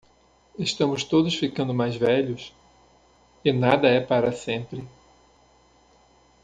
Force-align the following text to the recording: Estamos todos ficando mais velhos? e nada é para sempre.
Estamos 0.57 1.03
todos 1.05 1.35
ficando 1.35 1.75
mais 1.75 1.95
velhos? 1.95 2.51
e 3.45 3.53
nada 3.53 3.87
é 3.87 4.01
para 4.01 4.31
sempre. 4.31 4.83